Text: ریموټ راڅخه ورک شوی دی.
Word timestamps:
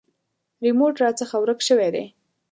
ریموټ 0.63 0.95
راڅخه 1.03 1.37
ورک 1.41 1.59
شوی 1.67 1.89
دی. 1.95 2.05